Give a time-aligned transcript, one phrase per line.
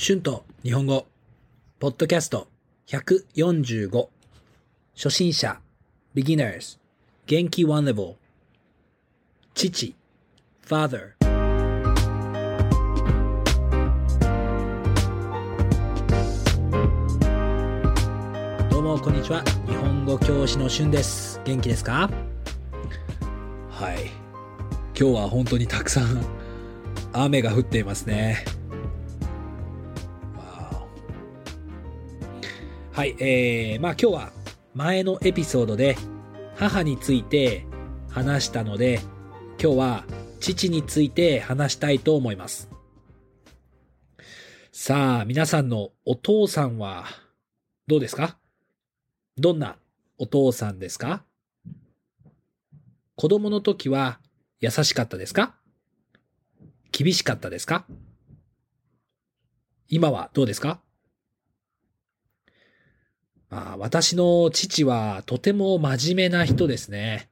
[0.00, 1.08] 春と日本語、
[1.80, 2.46] ポッドキャスト
[2.86, 4.08] 145、
[4.94, 5.58] 初心者、
[6.14, 6.78] beginners、
[7.26, 8.14] 元気 one level、
[9.54, 9.96] 父、
[10.64, 11.14] father、
[18.70, 19.42] どうもこんにちは。
[19.66, 21.40] 日本語教師の春です。
[21.44, 22.08] 元気ですか？
[23.68, 24.04] はい。
[24.96, 26.24] 今日は本当にたくさん
[27.12, 28.44] 雨が降っていますね。
[32.98, 34.32] はい、えー、まあ今日は
[34.74, 35.96] 前のエピソードで
[36.56, 37.64] 母について
[38.10, 38.98] 話したので、
[39.62, 40.04] 今日は
[40.40, 42.68] 父について話したいと思います。
[44.72, 47.04] さあ、皆さんのお父さんは
[47.86, 48.36] どうですか？
[49.36, 49.76] どんな
[50.18, 51.22] お父さんですか？
[53.14, 54.18] 子供の時は
[54.58, 55.54] 優しかったですか？
[56.90, 57.86] 厳しかったですか？
[59.88, 60.80] 今はどうですか？
[63.50, 67.28] あ、私の父はとても真面目な人ですね。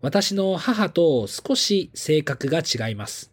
[0.00, 3.32] 私の母と少し性格が違います。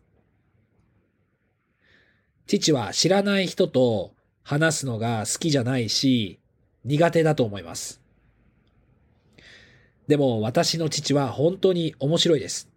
[2.47, 6.39] 父は知らない人と話すのが好きじゃないし、
[6.83, 8.01] 苦手だと思います。
[10.07, 12.69] でも私の父は本当に面白いです。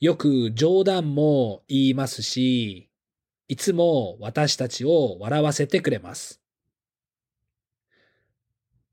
[0.00, 2.87] よく冗談も言いますし、
[3.48, 6.42] いつも私たちを笑わせてくれます。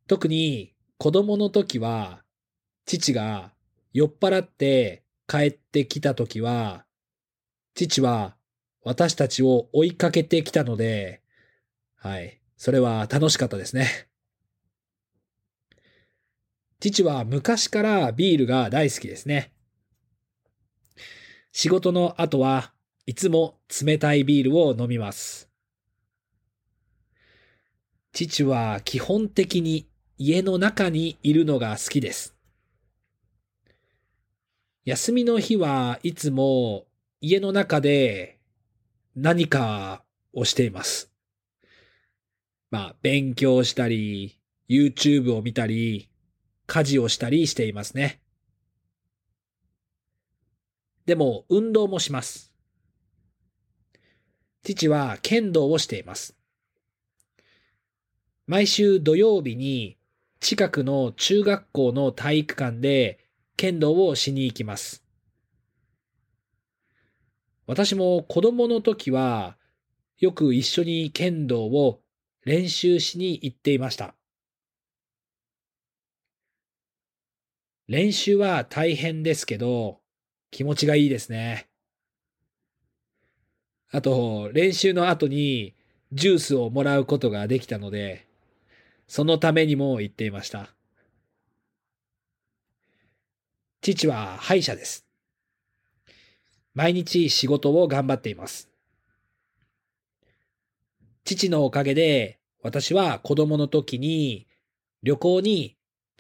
[0.08, 2.24] 特に子供の時は、
[2.86, 3.54] 父が
[3.92, 6.86] 酔っ払って帰ってきた時は、
[7.74, 8.38] 父は
[8.82, 11.22] 私たちを追いかけてきたので、
[11.98, 14.08] はい、それは楽しかったですね。
[16.80, 19.52] 父は昔からビールが大好きですね。
[21.52, 22.75] 仕事の後は
[23.08, 25.48] いつも冷たいビールを飲みます。
[28.12, 32.36] 父は基本的に家の中にいるのが好きです。
[34.86, 36.86] 休みの日はいつも
[37.22, 38.40] 家の中で
[39.16, 40.04] 何か
[40.34, 41.12] をしています。
[42.72, 46.10] まあ、勉強したり、YouTube を見たり、
[46.68, 48.20] 家事をしたりしていますね。
[51.06, 52.55] でも、運動もします。
[54.66, 56.36] 父は剣道をしています。
[58.48, 59.98] 毎週土曜日に
[60.42, 63.20] 近くの中学校の体育館で
[63.56, 65.04] 剣道をしに行きます。
[67.68, 69.58] 私も子供の時は
[70.20, 72.02] よく一緒に剣道を
[72.46, 74.14] 練習しに行っていました。
[77.88, 80.00] 練習は大変ですけど、
[80.52, 81.68] 気持ちがいいですね。
[83.96, 85.74] あと、練習の後に
[86.12, 88.28] ジュースをもらうことができたので、
[89.08, 90.74] そのためにも行っていました。
[93.80, 95.06] 父は歯医者です。
[96.74, 98.70] 毎日仕事を頑張っています。
[101.24, 104.46] 父のおかげで私は子供の時に
[105.04, 105.78] 旅行に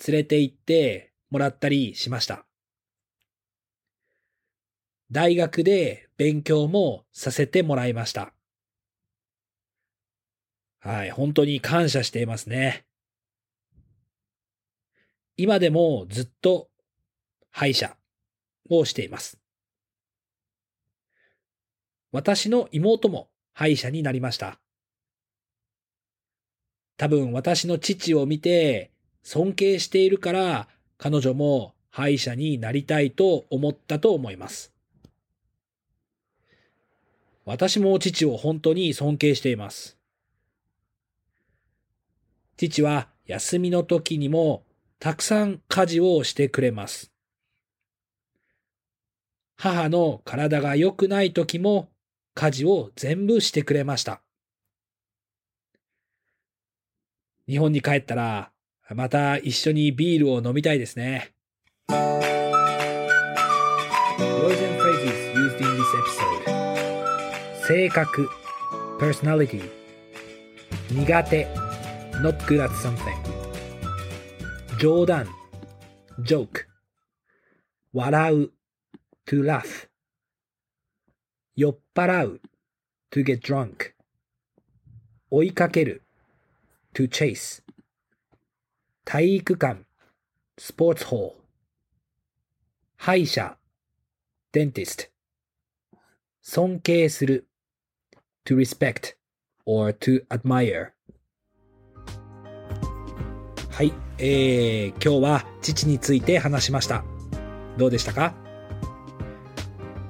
[0.07, 2.45] 連れて行ってもらったりしました。
[5.11, 8.33] 大学で勉強もさせてもらいました。
[10.79, 12.85] はい、本当に感謝していますね。
[15.37, 16.69] 今でもずっと
[17.51, 17.97] 歯医者
[18.69, 19.39] をしています。
[22.11, 24.59] 私の妹も歯医者になりました。
[26.97, 28.91] 多分私の父を見て
[29.23, 30.67] 尊敬しているから
[30.97, 34.74] 彼女も歯医者になりたいと思ったと思います。
[37.45, 39.97] 私も父を本当に尊敬しています。
[42.57, 44.63] 父は休みの時にも
[44.99, 47.11] たくさん家事をしてくれます。
[49.57, 51.89] 母の体が良くない時も
[52.33, 54.21] 家事を全部してくれました。
[57.47, 58.51] 日本に帰ったら
[58.89, 61.34] また一緒にビールを飲みたいですね。
[67.67, 68.29] 性格
[68.99, 69.71] personality
[70.91, 71.47] 苦手
[72.21, 73.17] not good at something
[74.77, 75.25] 冗談
[76.19, 76.67] joke
[77.91, 78.51] 笑う
[79.25, 79.87] to laugh
[81.55, 82.41] 酔っ払う
[83.09, 83.93] to get drunk
[85.31, 86.03] 追いかける
[86.93, 87.63] to chase
[89.05, 89.87] 体育館
[90.59, 91.33] sports hall
[92.97, 93.57] 歯医者
[94.53, 95.09] dentist
[96.43, 97.47] 尊敬する
[98.45, 99.15] to respect
[99.65, 100.91] or to admire
[103.71, 107.03] はい、えー、今日は父について話しました。
[107.77, 108.33] どうでしたか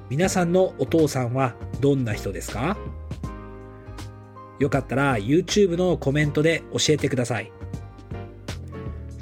[0.08, 2.76] 皆さんのお父さんはどんな人ですか
[4.60, 7.52] よかったら YouTube のコメントで教えてください。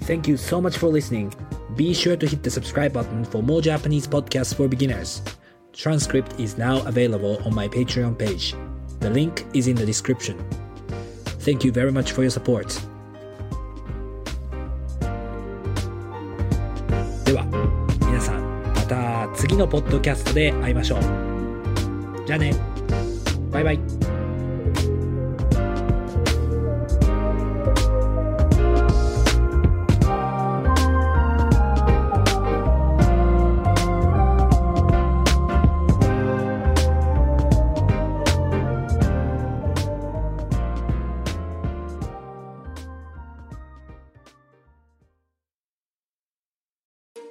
[0.03, 1.31] Thank you so much for listening.
[1.75, 5.23] Be sure to hit the subscribe button for more Japanese podcasts for beginners.
[5.73, 8.55] Transcript is now available on my Patreon page.
[9.05, 10.39] The link is in the description.
[11.41, 12.81] Thank you very much for your support.
[17.27, 17.45] では、
[18.01, 21.01] 皆さん、また次のポッドキャストで会いましょう。
[22.27, 22.55] じゃあね。
[23.53, 24.14] バイバイ。